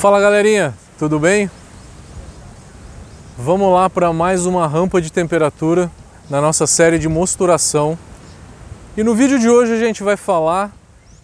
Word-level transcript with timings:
Fala 0.00 0.18
galerinha, 0.18 0.72
tudo 0.98 1.18
bem? 1.18 1.50
Vamos 3.36 3.70
lá 3.70 3.90
para 3.90 4.10
mais 4.14 4.46
uma 4.46 4.66
rampa 4.66 4.98
de 4.98 5.12
temperatura 5.12 5.90
na 6.30 6.40
nossa 6.40 6.66
série 6.66 6.98
de 6.98 7.06
mosturação. 7.06 7.98
E 8.96 9.04
no 9.04 9.14
vídeo 9.14 9.38
de 9.38 9.46
hoje 9.50 9.74
a 9.74 9.78
gente 9.78 10.02
vai 10.02 10.16
falar 10.16 10.72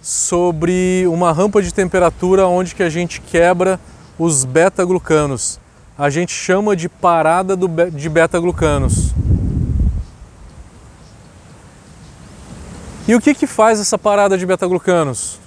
sobre 0.02 1.06
uma 1.08 1.32
rampa 1.32 1.62
de 1.62 1.72
temperatura 1.72 2.46
onde 2.46 2.74
que 2.74 2.82
a 2.82 2.90
gente 2.90 3.18
quebra 3.18 3.80
os 4.18 4.44
beta-glucanos. 4.44 5.58
A 5.96 6.10
gente 6.10 6.32
chama 6.34 6.76
de 6.76 6.86
parada 6.86 7.56
do, 7.56 7.66
de 7.90 8.10
beta-glucanos. 8.10 9.14
E 13.08 13.14
o 13.14 13.22
que, 13.22 13.34
que 13.34 13.46
faz 13.46 13.80
essa 13.80 13.96
parada 13.96 14.36
de 14.36 14.44
beta-glucanos? 14.44 15.40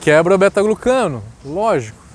Quebra 0.00 0.36
beta-glucano, 0.36 1.22
lógico. 1.44 2.07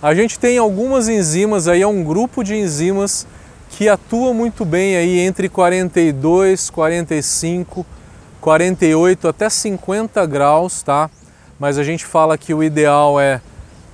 A 0.00 0.14
gente 0.14 0.38
tem 0.38 0.58
algumas 0.58 1.08
enzimas 1.08 1.66
aí, 1.66 1.82
é 1.82 1.86
um 1.86 2.04
grupo 2.04 2.44
de 2.44 2.54
enzimas 2.54 3.26
que 3.70 3.88
atua 3.88 4.32
muito 4.32 4.64
bem 4.64 4.94
aí 4.94 5.18
entre 5.18 5.48
42, 5.48 6.70
45, 6.70 7.84
48 8.40 9.26
até 9.26 9.50
50 9.50 10.24
graus, 10.24 10.82
tá? 10.82 11.10
Mas 11.58 11.78
a 11.78 11.82
gente 11.82 12.06
fala 12.06 12.38
que 12.38 12.54
o 12.54 12.62
ideal 12.62 13.18
é 13.18 13.40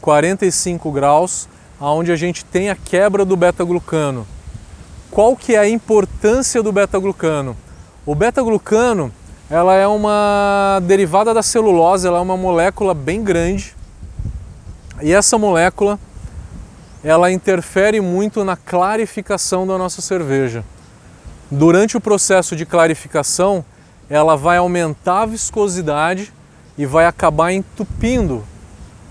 45 0.02 0.92
graus, 0.92 1.48
aonde 1.80 2.12
a 2.12 2.16
gente 2.16 2.45
tem 2.45 2.68
a 2.68 2.76
quebra 2.76 3.24
do 3.24 3.34
beta-glucano. 3.34 4.26
Qual 5.10 5.34
que 5.34 5.54
é 5.54 5.59
a 5.59 5.68
importância 5.68 6.62
do 6.62 6.70
beta-glucano? 6.70 7.56
O 8.04 8.14
beta-glucano, 8.14 9.10
ela 9.48 9.74
é 9.74 9.86
uma 9.86 10.82
derivada 10.82 11.32
da 11.32 11.42
celulose, 11.42 12.06
ela 12.06 12.18
é 12.18 12.20
uma 12.20 12.36
molécula 12.36 12.92
bem 12.92 13.24
grande. 13.24 13.74
E 15.04 15.12
essa 15.12 15.36
molécula, 15.36 16.00
ela 17.04 17.30
interfere 17.30 18.00
muito 18.00 18.42
na 18.42 18.56
clarificação 18.56 19.66
da 19.66 19.76
nossa 19.76 20.01
cerveja. 20.01 20.65
Durante 21.51 21.95
o 21.95 22.01
processo 22.01 22.56
de 22.56 22.65
clarificação, 22.65 23.62
ela 24.09 24.34
vai 24.34 24.56
aumentar 24.56 25.20
a 25.20 25.26
viscosidade 25.26 26.32
e 26.79 26.87
vai 26.87 27.04
acabar 27.04 27.52
entupindo 27.52 28.42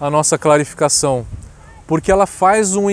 a 0.01 0.09
nossa 0.09 0.35
clarificação, 0.35 1.27
porque 1.85 2.11
ela 2.11 2.25
faz 2.25 2.75
um, 2.75 2.89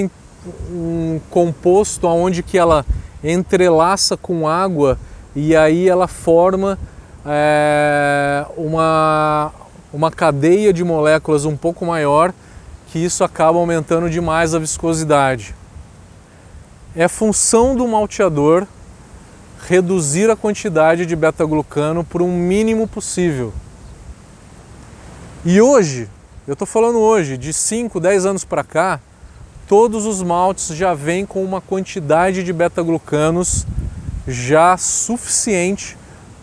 um 0.70 1.18
composto 1.30 2.06
onde 2.06 2.42
que 2.42 2.58
ela 2.58 2.84
entrelaça 3.24 4.14
com 4.14 4.46
água 4.46 4.98
e 5.34 5.56
aí 5.56 5.88
ela 5.88 6.06
forma 6.06 6.78
é, 7.24 8.44
uma, 8.58 9.52
uma 9.90 10.10
cadeia 10.10 10.70
de 10.70 10.84
moléculas 10.84 11.46
um 11.46 11.56
pouco 11.56 11.86
maior 11.86 12.34
que 12.90 12.98
isso 12.98 13.22
acaba 13.22 13.58
aumentando 13.58 14.10
demais 14.10 14.52
a 14.52 14.58
viscosidade. 14.58 15.54
É 16.94 17.06
função 17.06 17.76
do 17.76 17.86
malteador 17.86 18.66
reduzir 19.68 20.28
a 20.28 20.34
quantidade 20.34 21.06
de 21.06 21.14
beta-glucano 21.14 22.02
por 22.02 22.20
um 22.20 22.36
mínimo 22.36 22.88
possível. 22.88 23.52
E 25.44 25.60
hoje, 25.60 26.08
eu 26.48 26.54
estou 26.54 26.66
falando 26.66 26.98
hoje, 26.98 27.36
de 27.36 27.52
5, 27.52 28.00
10 28.00 28.26
anos 28.26 28.44
para 28.44 28.64
cá, 28.64 28.98
todos 29.68 30.04
os 30.04 30.20
maltes 30.20 30.74
já 30.74 30.92
vêm 30.92 31.24
com 31.24 31.44
uma 31.44 31.60
quantidade 31.60 32.42
de 32.42 32.52
beta-glucanos 32.52 33.64
já 34.26 34.76
suficiente 34.76 35.96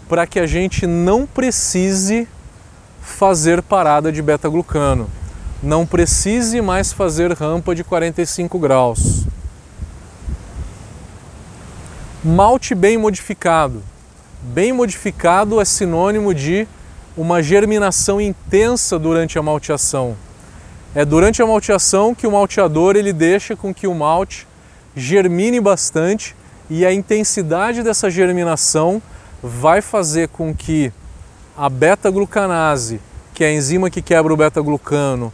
para 0.07 0.25
que 0.25 0.39
a 0.39 0.47
gente 0.47 0.87
não 0.87 1.27
precise 1.27 2.25
fazer 3.01 3.61
parada 3.61 4.11
de 4.13 4.21
beta-glucano, 4.21 5.09
não 5.61 5.85
precise 5.85 6.61
mais 6.61 6.93
fazer 6.93 7.33
rampa 7.33 7.73
de 7.73 7.83
45 7.83 8.59
graus. 8.59 9.25
Malte 12.23 12.75
bem 12.75 12.97
modificado. 12.97 13.81
Bem 14.41 14.71
modificado 14.71 15.59
é 15.59 15.65
sinônimo 15.65 16.33
de 16.33 16.67
uma 17.15 17.41
germinação 17.41 18.21
intensa 18.21 18.99
durante 18.99 19.39
a 19.39 19.41
malteação. 19.41 20.15
É 20.93 21.03
durante 21.03 21.41
a 21.41 21.47
malteação 21.47 22.13
que 22.13 22.27
o 22.27 22.31
malteador 22.31 22.95
ele 22.95 23.11
deixa 23.11 23.55
com 23.55 23.73
que 23.73 23.87
o 23.87 23.95
malte 23.95 24.47
germine 24.95 25.59
bastante 25.59 26.35
e 26.69 26.85
a 26.85 26.93
intensidade 26.93 27.81
dessa 27.81 28.09
germinação 28.09 29.01
vai 29.41 29.81
fazer 29.81 30.27
com 30.29 30.53
que 30.53 30.91
a 31.55 31.69
beta-glucanase, 31.69 32.99
que 33.33 33.43
é 33.43 33.47
a 33.47 33.53
enzima 33.53 33.89
que 33.89 34.01
quebra 34.01 34.33
o 34.33 34.37
beta-glucano, 34.37 35.33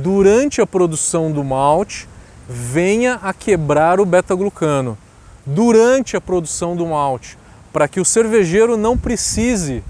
durante 0.00 0.62
a 0.62 0.66
produção 0.66 1.30
do 1.30 1.44
malte, 1.44 2.08
venha 2.48 3.20
a 3.22 3.34
quebrar 3.34 4.00
o 4.00 4.06
beta-glucano 4.06 4.96
durante 5.44 6.16
a 6.16 6.20
produção 6.20 6.74
do 6.74 6.86
malte, 6.86 7.36
para 7.72 7.86
que 7.86 8.00
o 8.00 8.04
cervejeiro 8.04 8.76
não 8.76 8.96
precise 8.96 9.84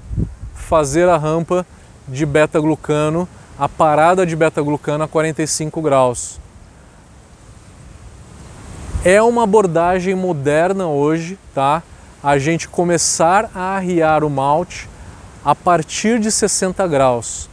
fazer 0.55 1.09
a 1.09 1.17
rampa 1.17 1.65
de 2.09 2.27
beta-glucano, 2.27 3.29
a 3.59 3.69
parada 3.69 4.27
de 4.27 4.35
beta-glucano 4.35 5.05
a 5.05 5.09
45 5.09 5.81
graus. 5.81 6.41
É 9.05 9.23
uma 9.23 9.45
abordagem 9.45 10.15
moderna 10.15 10.89
hoje, 10.89 11.39
tá? 11.55 11.83
A 12.23 12.39
gente 12.39 12.69
começar 12.69 13.51
a 13.55 13.77
arriar 13.77 14.25
o 14.25 14.31
malte 14.31 14.89
a 15.45 15.55
partir 15.55 16.19
de 16.19 16.31
60 16.31 16.87
graus, 16.87 17.49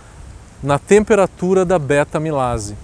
na 0.62 0.78
temperatura 0.78 1.64
da 1.66 1.80
beta-milase. 1.80 2.76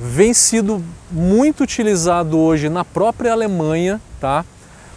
Vem 0.00 0.34
sido 0.34 0.82
muito 1.10 1.62
utilizado 1.62 2.38
hoje 2.38 2.68
na 2.68 2.84
própria 2.84 3.32
Alemanha, 3.32 4.00
tá? 4.20 4.44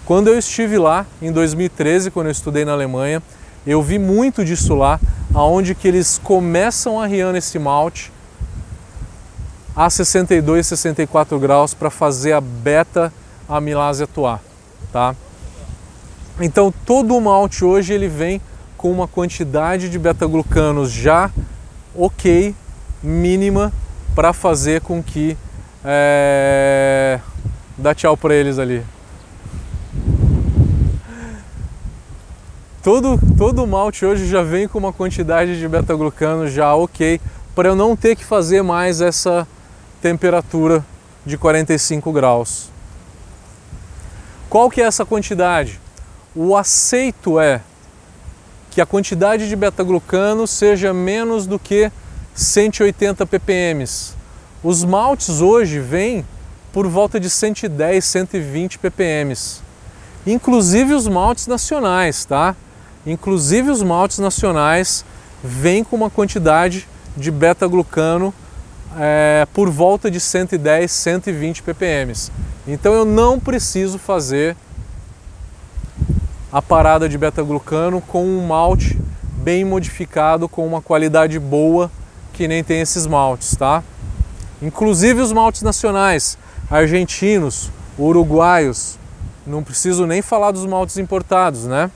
Quando 0.06 0.28
eu 0.28 0.38
estive 0.38 0.78
lá 0.78 1.06
em 1.22 1.32
2013, 1.32 2.12
quando 2.12 2.28
eu 2.28 2.32
estudei 2.32 2.64
na 2.64 2.72
Alemanha, 2.72 3.22
eu 3.66 3.82
vi 3.82 4.00
muito 4.00 4.46
disso 4.46 4.76
lá, 4.76 5.00
aonde 5.34 5.76
que 5.76 5.88
eles 5.88 6.20
começam 6.24 7.00
arriando 7.00 7.38
esse 7.38 7.60
malte 7.60 8.12
a 9.76 9.90
62, 9.90 10.68
64 10.68 11.38
graus 11.38 11.74
para 11.74 11.90
fazer 11.90 12.32
a 12.32 12.40
beta 12.40 13.12
amilase 13.50 14.04
atuar, 14.04 14.42
tá? 14.92 15.16
Então 16.40 16.74
todo 16.86 17.16
o 17.16 17.22
malte 17.22 17.66
hoje 17.66 17.94
ele 17.94 18.08
vem 18.08 18.42
com 18.78 18.92
uma 18.92 19.08
quantidade 19.08 19.90
de 19.90 20.00
beta-glucanos 20.00 20.92
já 20.92 21.30
ok, 21.98 22.54
mínima, 23.02 23.72
para 24.14 24.34
fazer 24.34 24.82
com 24.82 25.02
que 25.02 25.38
é... 25.84 27.20
dá 27.78 27.94
tchau 27.94 28.18
para 28.18 28.34
eles 28.34 28.60
ali. 28.60 28.84
Todo, 32.84 33.20
todo 33.36 33.66
malte 33.66 34.06
hoje 34.06 34.28
já 34.28 34.44
vem 34.44 34.68
com 34.68 34.78
uma 34.78 34.94
quantidade 34.94 35.58
de 35.58 35.68
beta-glucano 35.68 36.48
já 36.48 36.76
ok, 36.76 37.20
para 37.56 37.70
eu 37.70 37.76
não 37.76 37.96
ter 37.96 38.16
que 38.16 38.24
fazer 38.24 38.62
mais 38.62 39.02
essa 39.02 39.48
temperatura 40.02 40.86
de 41.26 41.38
45 41.38 42.12
graus. 42.12 42.70
Qual 44.50 44.70
que 44.70 44.82
é 44.82 44.86
essa 44.86 45.04
quantidade? 45.04 45.80
O 46.36 46.56
aceito 46.56 47.40
é 47.40 47.62
que 48.76 48.82
a 48.82 48.86
quantidade 48.86 49.48
de 49.48 49.56
beta-glucano 49.56 50.46
seja 50.46 50.94
menos 50.94 51.48
do 51.48 51.58
que 51.58 51.90
180 52.34 53.26
ppm. 53.26 53.86
Os 54.62 54.84
maltes 54.84 55.40
hoje 55.40 55.80
vêm 55.80 56.26
por 56.74 56.86
volta 56.86 57.18
de 57.18 57.30
110, 57.30 58.04
120 58.04 58.78
ppm. 58.80 59.34
Inclusive 60.28 60.94
os 60.94 61.08
maltes 61.08 61.48
nacionais, 61.48 62.26
tá? 62.26 62.54
Inclusive 63.08 63.70
os 63.72 63.82
maltes 63.82 64.20
nacionais 64.20 65.06
vêm 65.42 65.82
com 65.82 65.96
uma 65.96 66.10
quantidade 66.10 66.86
de 67.16 67.32
beta-glucano 67.32 68.34
é, 69.00 69.48
por 69.54 69.70
volta 69.70 70.12
de 70.12 70.20
110, 70.20 70.92
120 70.92 71.64
ppm. 71.64 72.12
Então 72.68 72.94
eu 72.94 73.06
não 73.06 73.40
preciso 73.40 73.98
fazer 73.98 74.58
a 76.56 76.62
parada 76.62 77.10
de 77.10 77.18
beta-glucano 77.18 78.00
com 78.00 78.26
um 78.26 78.48
malte 78.48 78.98
bem 79.44 79.66
modificado, 79.66 80.48
com 80.48 80.66
uma 80.66 80.82
qualidade 80.82 81.38
boa, 81.38 81.92
que 82.32 82.48
nem 82.48 82.64
tem 82.64 82.80
esses 82.80 83.06
maltes, 83.06 83.58
tá? 83.58 83.84
Inclusive 84.62 85.20
os 85.20 85.34
maltes 85.34 85.64
nacionais, 85.64 86.38
argentinos, 86.72 87.70
uruguaios, 88.00 88.98
não 89.46 89.62
preciso 89.62 90.08
nem 90.08 90.22
falar 90.22 90.52
dos 90.52 90.66
maltes 90.66 90.98
importados, 90.98 91.66
né? 91.66 91.92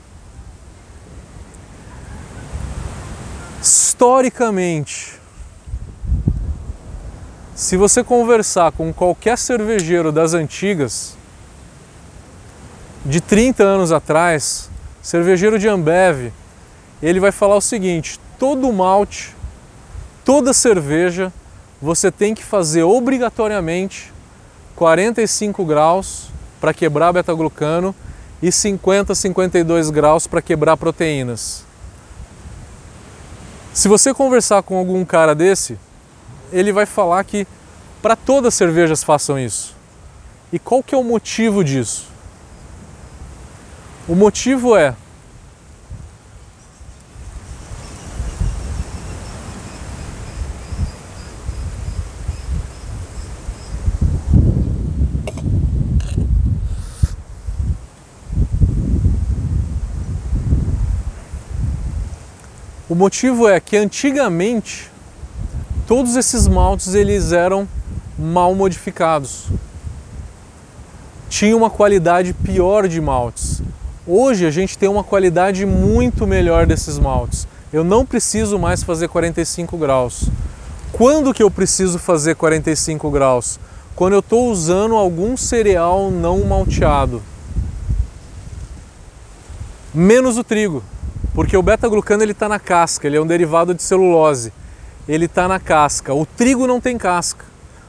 Historicamente, 3.62 5.18
se 7.54 7.78
você 7.78 8.04
conversar 8.04 8.72
com 8.72 8.92
qualquer 8.92 9.38
cervejeiro 9.38 10.12
das 10.12 10.34
antigas, 10.34 11.16
de 13.04 13.20
30 13.20 13.62
anos 13.62 13.92
atrás, 13.92 14.70
cervejeiro 15.02 15.58
de 15.58 15.68
Ambev, 15.68 16.32
ele 17.02 17.20
vai 17.20 17.32
falar 17.32 17.56
o 17.56 17.60
seguinte: 17.60 18.20
todo 18.38 18.72
malte, 18.72 19.34
toda 20.24 20.52
cerveja 20.52 21.32
você 21.80 22.10
tem 22.10 22.34
que 22.34 22.44
fazer 22.44 22.82
obrigatoriamente 22.82 24.12
45 24.76 25.64
graus 25.64 26.28
para 26.60 26.74
quebrar 26.74 27.12
beta-glucano 27.12 27.94
e 28.42 28.52
50 28.52 29.14
52 29.14 29.90
graus 29.90 30.26
para 30.26 30.42
quebrar 30.42 30.76
proteínas. 30.76 31.64
Se 33.72 33.88
você 33.88 34.12
conversar 34.12 34.62
com 34.62 34.76
algum 34.76 35.04
cara 35.04 35.34
desse, 35.34 35.78
ele 36.52 36.72
vai 36.72 36.84
falar 36.84 37.24
que 37.24 37.46
para 38.02 38.16
todas 38.16 38.48
as 38.48 38.54
cervejas 38.54 39.02
façam 39.02 39.38
isso. 39.38 39.74
E 40.52 40.58
qual 40.58 40.82
que 40.82 40.94
é 40.94 40.98
o 40.98 41.04
motivo 41.04 41.62
disso? 41.62 42.09
O 44.10 44.14
motivo 44.16 44.76
é 44.76 44.92
O 62.88 62.96
motivo 62.96 63.48
é 63.48 63.60
que 63.60 63.76
antigamente 63.76 64.90
todos 65.86 66.16
esses 66.16 66.48
maltes 66.48 66.94
eles 66.94 67.30
eram 67.30 67.68
mal 68.18 68.56
modificados. 68.56 69.44
Tinha 71.28 71.56
uma 71.56 71.70
qualidade 71.70 72.34
pior 72.34 72.88
de 72.88 73.00
maltes. 73.00 73.62
Hoje 74.06 74.46
a 74.46 74.50
gente 74.50 74.78
tem 74.78 74.88
uma 74.88 75.04
qualidade 75.04 75.66
muito 75.66 76.26
melhor 76.26 76.66
desses 76.66 76.98
maltes. 76.98 77.46
Eu 77.70 77.84
não 77.84 78.06
preciso 78.06 78.58
mais 78.58 78.82
fazer 78.82 79.08
45 79.08 79.76
graus. 79.76 80.24
Quando 80.90 81.34
que 81.34 81.42
eu 81.42 81.50
preciso 81.50 81.98
fazer 81.98 82.34
45 82.34 83.10
graus? 83.10 83.60
Quando 83.94 84.14
eu 84.14 84.20
estou 84.20 84.50
usando 84.50 84.94
algum 84.96 85.36
cereal 85.36 86.10
não 86.10 86.42
malteado. 86.46 87.22
Menos 89.92 90.38
o 90.38 90.44
trigo. 90.44 90.82
Porque 91.34 91.54
o 91.56 91.62
beta-glucano 91.62 92.24
está 92.24 92.48
na 92.48 92.58
casca, 92.58 93.06
ele 93.06 93.18
é 93.18 93.20
um 93.20 93.26
derivado 93.26 93.74
de 93.74 93.82
celulose. 93.82 94.50
Ele 95.06 95.26
está 95.26 95.46
na 95.46 95.60
casca. 95.60 96.14
O 96.14 96.24
trigo 96.24 96.66
não 96.66 96.80
tem 96.80 96.96
casca. 96.96 97.44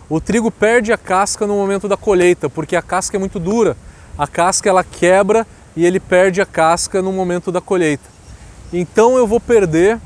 O 0.10 0.20
trigo 0.20 0.52
perde 0.52 0.92
a 0.92 0.98
casca 0.98 1.48
no 1.48 1.56
momento 1.56 1.88
da 1.88 1.96
colheita, 1.96 2.50
porque 2.50 2.76
a 2.76 2.82
casca 2.82 3.16
é 3.16 3.20
muito 3.20 3.40
dura. 3.40 3.78
A 4.18 4.28
casca 4.28 4.70
ela 4.70 4.84
quebra 4.84 5.48
e 5.76 5.86
ele 5.86 6.00
perde 6.00 6.42
a 6.42 6.46
casca 6.46 7.02
no 7.02 7.12
momento 7.12 7.52
da 7.52 7.62
colheita. 7.62 8.10
Então 8.74 9.18
eu 9.18 9.28
vou 9.28 9.40
perder 9.40 10.00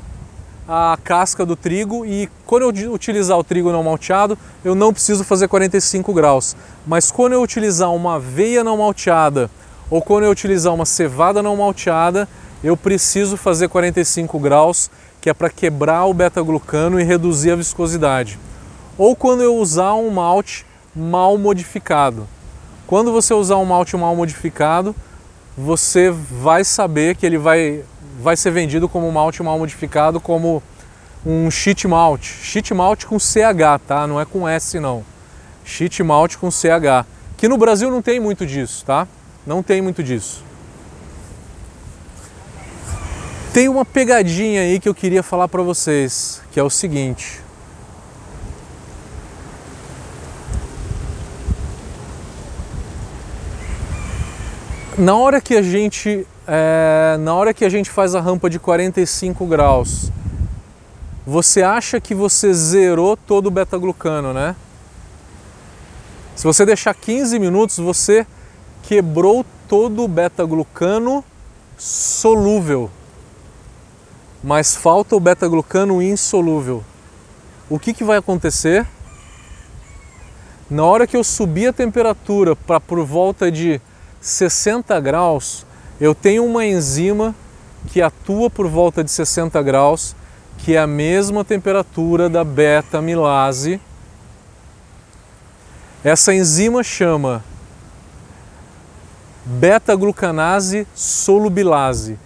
a 0.68 0.98
casca 1.02 1.46
do 1.46 1.54
trigo 1.54 2.04
e 2.04 2.28
quando 2.44 2.62
eu 2.62 2.92
utilizar 2.92 3.38
o 3.38 3.44
trigo 3.44 3.70
não 3.70 3.84
malteado, 3.84 4.36
eu 4.64 4.74
não 4.74 4.92
preciso 4.92 5.22
fazer 5.22 5.46
45 5.46 6.12
graus. 6.12 6.56
Mas 6.86 7.10
quando 7.10 7.34
eu 7.34 7.42
utilizar 7.42 7.92
uma 7.92 8.16
aveia 8.16 8.64
não 8.64 8.78
malteada 8.78 9.48
ou 9.88 10.02
quando 10.02 10.24
eu 10.24 10.30
utilizar 10.30 10.74
uma 10.74 10.84
cevada 10.84 11.42
não 11.42 11.56
malteada, 11.56 12.28
eu 12.64 12.76
preciso 12.76 13.36
fazer 13.36 13.68
45 13.68 14.38
graus, 14.40 14.90
que 15.20 15.30
é 15.30 15.34
para 15.34 15.50
quebrar 15.50 16.06
o 16.06 16.14
beta-glucano 16.14 16.98
e 16.98 17.04
reduzir 17.04 17.52
a 17.52 17.56
viscosidade. 17.56 18.38
Ou 18.98 19.14
quando 19.14 19.42
eu 19.42 19.56
usar 19.56 19.94
um 19.94 20.10
malte 20.10 20.66
mal 20.94 21.36
modificado. 21.36 22.26
Quando 22.86 23.12
você 23.12 23.34
usar 23.34 23.56
um 23.56 23.64
malte 23.64 23.96
mal 23.96 24.16
modificado, 24.16 24.94
você 25.56 26.10
vai 26.10 26.64
saber 26.64 27.16
que 27.16 27.24
ele 27.24 27.38
vai, 27.38 27.82
vai 28.20 28.36
ser 28.36 28.50
vendido 28.50 28.88
como 28.88 29.10
malte 29.10 29.42
mal 29.42 29.58
modificado, 29.58 30.20
como 30.20 30.62
um 31.24 31.50
cheat 31.50 31.88
malt. 31.88 32.22
Cheat 32.22 32.74
malt 32.74 33.04
com 33.04 33.18
CH, 33.18 33.80
tá? 33.86 34.06
Não 34.06 34.20
é 34.20 34.24
com 34.24 34.46
S 34.46 34.78
não. 34.78 35.04
Cheat 35.64 36.02
malt 36.02 36.36
com 36.36 36.50
CH. 36.50 37.06
Que 37.36 37.48
no 37.48 37.56
Brasil 37.56 37.90
não 37.90 38.02
tem 38.02 38.20
muito 38.20 38.44
disso, 38.46 38.84
tá? 38.84 39.08
Não 39.46 39.62
tem 39.62 39.80
muito 39.80 40.02
disso. 40.02 40.44
Tem 43.52 43.68
uma 43.68 43.86
pegadinha 43.86 44.60
aí 44.60 44.78
que 44.78 44.88
eu 44.88 44.94
queria 44.94 45.22
falar 45.22 45.48
para 45.48 45.62
vocês, 45.62 46.42
que 46.52 46.60
é 46.60 46.62
o 46.62 46.68
seguinte. 46.68 47.40
Na 54.98 55.14
hora 55.14 55.40
que 55.40 55.54
a 55.54 55.62
gente 55.62 56.26
é, 56.46 57.16
na 57.20 57.34
hora 57.34 57.52
que 57.52 57.64
a 57.64 57.68
gente 57.68 57.90
faz 57.90 58.14
a 58.14 58.20
rampa 58.20 58.48
de 58.48 58.58
45 58.58 59.44
graus, 59.46 60.10
você 61.26 61.62
acha 61.62 62.00
que 62.00 62.14
você 62.14 62.54
zerou 62.54 63.16
todo 63.16 63.46
o 63.46 63.50
beta-glucano, 63.50 64.32
né? 64.32 64.56
Se 66.34 66.44
você 66.44 66.64
deixar 66.64 66.94
15 66.94 67.38
minutos, 67.38 67.78
você 67.78 68.26
quebrou 68.82 69.44
todo 69.68 70.04
o 70.04 70.08
beta-glucano 70.08 71.24
solúvel 71.76 72.90
mas 74.46 74.76
falta 74.76 75.16
o 75.16 75.20
beta-glucano 75.20 76.00
insolúvel. 76.00 76.84
O 77.68 77.80
que, 77.80 77.92
que 77.92 78.04
vai 78.04 78.16
acontecer? 78.16 78.86
Na 80.70 80.84
hora 80.84 81.04
que 81.04 81.16
eu 81.16 81.24
subir 81.24 81.66
a 81.66 81.72
temperatura 81.72 82.54
para 82.54 82.78
por 82.78 83.04
volta 83.04 83.50
de 83.50 83.80
60 84.26 84.98
graus, 84.98 85.64
eu 86.00 86.12
tenho 86.12 86.44
uma 86.44 86.66
enzima 86.66 87.32
que 87.86 88.02
atua 88.02 88.50
por 88.50 88.66
volta 88.66 89.04
de 89.04 89.10
60 89.10 89.62
graus, 89.62 90.16
que 90.58 90.74
é 90.74 90.78
a 90.78 90.86
mesma 90.86 91.44
temperatura 91.44 92.28
da 92.28 92.42
beta-amilase. 92.42 93.80
Essa 96.02 96.34
enzima 96.34 96.82
chama 96.82 97.44
beta-glucanase 99.44 100.88
solubilase. 100.92 102.18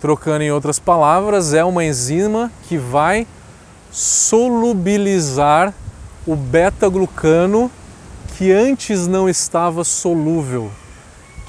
Trocando 0.00 0.44
em 0.44 0.50
outras 0.50 0.78
palavras, 0.78 1.52
é 1.52 1.62
uma 1.62 1.84
enzima 1.84 2.50
que 2.66 2.78
vai 2.78 3.26
solubilizar 3.92 5.74
o 6.26 6.34
beta-glucano 6.34 7.70
que 8.36 8.52
antes 8.52 9.06
não 9.06 9.28
estava 9.28 9.82
solúvel, 9.82 10.70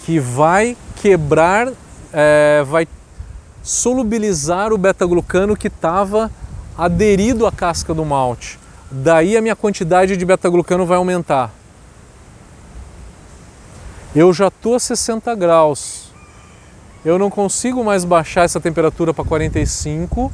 que 0.07 0.21
vai 0.21 0.77
quebrar, 0.95 1.67
é, 2.13 2.63
vai 2.65 2.87
solubilizar 3.61 4.71
o 4.71 4.77
beta-glucano 4.77 5.53
que 5.53 5.67
estava 5.67 6.31
aderido 6.77 7.45
à 7.45 7.51
casca 7.51 7.93
do 7.93 8.05
malte. 8.05 8.57
Daí 8.89 9.35
a 9.35 9.41
minha 9.41 9.53
quantidade 9.53 10.15
de 10.15 10.25
beta-glucano 10.25 10.85
vai 10.85 10.95
aumentar. 10.95 11.53
Eu 14.15 14.31
já 14.31 14.47
estou 14.47 14.75
a 14.75 14.79
60 14.79 15.35
graus, 15.35 16.09
eu 17.03 17.19
não 17.19 17.29
consigo 17.29 17.83
mais 17.83 18.05
baixar 18.05 18.45
essa 18.45 18.61
temperatura 18.61 19.13
para 19.13 19.25
45 19.25 20.31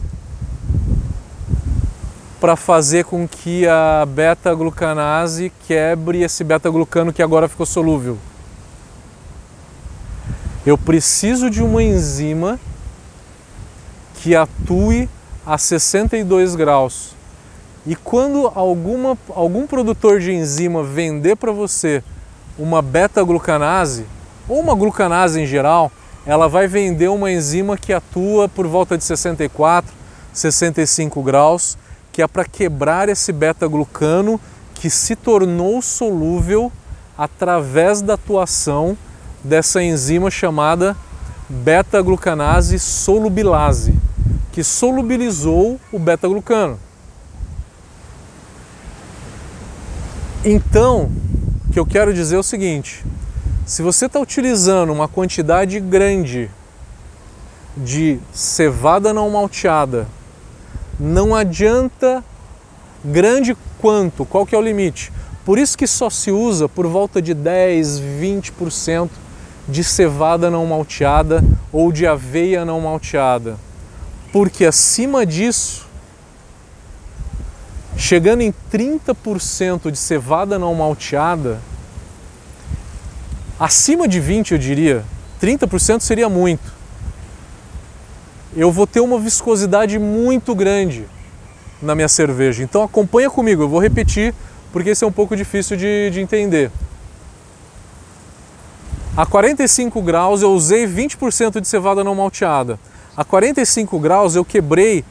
para 2.39 2.55
fazer 2.55 3.05
com 3.05 3.27
que 3.27 3.67
a 3.67 4.05
beta-glucanase 4.05 5.51
quebre 5.67 6.21
esse 6.21 6.43
beta-glucano 6.43 7.11
que 7.11 7.23
agora 7.23 7.47
ficou 7.47 7.65
solúvel. 7.65 8.19
Eu 10.65 10.77
preciso 10.77 11.49
de 11.49 11.61
uma 11.61 11.83
enzima 11.83 12.57
que 14.15 14.33
atue 14.33 15.09
a 15.45 15.57
62 15.57 16.55
graus. 16.55 17.13
E 17.85 17.97
quando 17.97 18.49
alguma, 18.55 19.17
algum 19.35 19.67
produtor 19.67 20.21
de 20.21 20.31
enzima 20.31 20.81
vender 20.81 21.35
para 21.35 21.51
você 21.51 22.01
uma 22.57 22.81
beta-glucanase, 22.81 24.05
ou 24.47 24.61
uma 24.61 24.73
glucanase 24.73 25.41
em 25.41 25.45
geral, 25.45 25.91
ela 26.25 26.47
vai 26.47 26.65
vender 26.65 27.09
uma 27.09 27.29
enzima 27.29 27.75
que 27.75 27.91
atua 27.91 28.47
por 28.47 28.65
volta 28.65 28.97
de 28.97 29.03
64, 29.03 29.93
65 30.31 31.21
graus, 31.21 31.77
que 32.13 32.21
é 32.21 32.27
para 32.27 32.45
quebrar 32.45 33.09
esse 33.09 33.33
beta-glucano 33.33 34.39
que 34.75 34.89
se 34.89 35.13
tornou 35.13 35.81
solúvel 35.81 36.71
através 37.17 38.01
da 38.01 38.13
atuação 38.13 38.97
dessa 39.43 39.83
enzima 39.83 40.31
chamada 40.31 40.95
beta-glucanase 41.49 42.79
solubilase, 42.79 43.93
que 44.51 44.63
solubilizou 44.63 45.79
o 45.91 45.99
beta-glucano. 45.99 46.79
Então, 50.45 51.11
o 51.69 51.73
que 51.73 51.79
eu 51.79 51.85
quero 51.85 52.13
dizer 52.13 52.35
é 52.35 52.39
o 52.39 52.43
seguinte: 52.43 53.03
se 53.65 53.81
você 53.81 54.05
está 54.05 54.19
utilizando 54.19 54.91
uma 54.91 55.07
quantidade 55.07 55.79
grande 55.79 56.49
de 57.75 58.19
cevada 58.31 59.13
não 59.13 59.29
malteada, 59.29 60.07
não 60.99 61.35
adianta 61.35 62.23
grande 63.03 63.57
quanto, 63.79 64.25
qual 64.25 64.45
que 64.45 64.55
é 64.55 64.57
o 64.57 64.61
limite? 64.61 65.11
Por 65.43 65.57
isso 65.57 65.77
que 65.77 65.87
só 65.87 66.09
se 66.09 66.31
usa 66.31 66.69
por 66.69 66.87
volta 66.87 67.21
de 67.21 67.33
10, 67.33 67.99
20% 67.99 69.09
de 69.67 69.83
cevada 69.83 70.49
não 70.49 70.65
malteada 70.65 71.43
ou 71.71 71.91
de 71.91 72.05
aveia 72.05 72.65
não 72.65 72.81
malteada. 72.81 73.57
Porque 74.31 74.65
acima 74.65 75.25
disso 75.25 75.83
chegando 77.95 78.41
em 78.41 78.53
30% 78.71 79.91
de 79.91 79.97
cevada 79.97 80.57
não 80.57 80.73
malteada, 80.73 81.59
acima 83.59 84.07
de 84.07 84.19
20 84.19 84.51
eu 84.51 84.57
diria, 84.57 85.05
30% 85.41 86.01
seria 86.01 86.27
muito. 86.27 86.73
Eu 88.55 88.71
vou 88.71 88.85
ter 88.85 88.99
uma 88.99 89.19
viscosidade 89.19 89.97
muito 89.97 90.53
grande 90.53 91.05
na 91.81 91.95
minha 91.95 92.07
cerveja. 92.07 92.63
Então 92.63 92.83
acompanha 92.83 93.29
comigo, 93.29 93.63
eu 93.63 93.69
vou 93.69 93.79
repetir 93.79 94.33
porque 94.71 94.89
esse 94.89 95.03
é 95.03 95.07
um 95.07 95.11
pouco 95.11 95.35
difícil 95.35 95.77
de, 95.77 96.09
de 96.09 96.19
entender. 96.19 96.71
A 99.15 99.27
45 99.27 100.01
graus 100.01 100.41
eu 100.41 100.51
usei 100.51 100.87
20% 100.87 101.61
de 101.61 101.67
cevada 101.67 102.03
não 102.03 102.15
malteada. 102.15 102.79
A 103.15 103.23
45 103.23 103.99
graus 103.99 104.35
eu 104.35 104.43
quebrei 104.43 105.05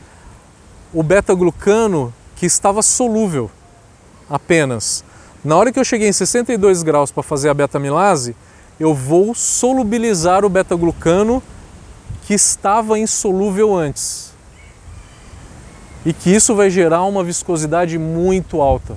o 0.93 1.05
beta-glucano 1.05 2.13
que 2.35 2.45
estava 2.45 2.83
solúvel 2.83 3.49
apenas. 4.29 5.05
Na 5.45 5.57
hora 5.57 5.71
que 5.71 5.79
eu 5.79 5.85
cheguei 5.85 6.09
em 6.09 6.13
62 6.13 6.83
graus 6.83 7.13
para 7.13 7.23
fazer 7.23 7.49
a 7.49 7.55
beta-milase, 7.55 8.35
eu 8.79 8.93
vou 8.93 9.37
solubilizar 9.37 10.45
o 10.45 10.49
beta-glucano 10.49 11.41
que 12.23 12.35
estava 12.35 12.99
insolúvel 12.99 13.73
antes. 13.73 14.33
E 16.05 16.13
que 16.13 16.35
isso 16.35 16.57
vai 16.57 16.71
gerar 16.71 17.05
uma 17.05 17.23
viscosidade 17.23 17.97
muito 17.99 18.61
alta 18.61 18.97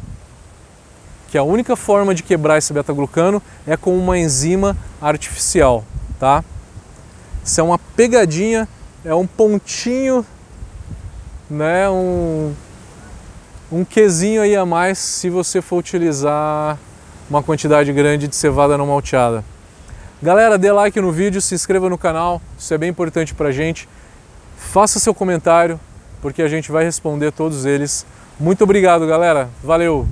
que 1.30 1.38
a 1.38 1.44
única 1.44 1.76
forma 1.76 2.14
de 2.14 2.24
quebrar 2.24 2.58
esse 2.58 2.72
beta-glucano 2.72 3.42
é 3.66 3.76
com 3.76 3.98
uma 3.98 4.18
enzima 4.18 4.76
artificial, 5.02 5.84
tá? 6.20 6.44
Isso 7.44 7.60
é 7.60 7.64
uma 7.64 7.78
pegadinha, 7.78 8.68
é 9.04 9.14
um 9.14 9.28
pontinho, 9.28 10.26
né, 11.50 11.90
um, 11.90 12.54
um 13.72 13.86
quesinho 13.86 14.42
aí 14.42 14.56
a 14.56 14.66
mais 14.66 14.98
se 14.98 15.30
você 15.30 15.62
for 15.62 15.78
utilizar 15.78 16.78
uma 17.30 17.44
quantidade 17.44 17.92
grande 17.92 18.28
de 18.28 18.36
cevada 18.36 18.78
não 18.78 18.88
malteada. 18.88 19.44
Galera, 20.22 20.58
dê 20.58 20.72
like 20.72 21.00
no 21.00 21.12
vídeo, 21.12 21.42
se 21.42 21.54
inscreva 21.54 21.90
no 21.90 21.98
canal, 21.98 22.42
isso 22.58 22.74
é 22.74 22.78
bem 22.78 22.90
importante 22.90 23.34
pra 23.34 23.52
gente. 23.52 23.88
Faça 24.58 25.00
seu 25.00 25.14
comentário, 25.14 25.80
porque 26.22 26.42
a 26.42 26.48
gente 26.48 26.72
vai 26.72 26.84
responder 26.84 27.32
todos 27.32 27.66
eles. 27.66 28.06
Muito 28.40 28.64
obrigado, 28.64 29.06
galera. 29.06 29.50
Valeu! 29.64 30.08